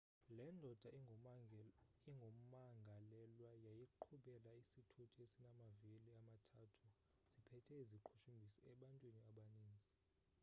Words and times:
le 0.35 0.45
ndoda 0.55 0.89
ingumangalelwa 2.09 3.51
yayiqhubela 3.65 4.49
isithuthi 4.61 5.17
esinamavili 5.25 6.09
amathathu 6.19 6.87
siphethe 7.31 7.73
iziqhushumbisi 7.83 8.59
ebantwini 8.71 9.21
abaninzi 9.31 9.93